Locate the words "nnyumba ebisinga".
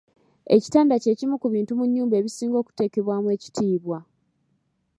1.87-2.57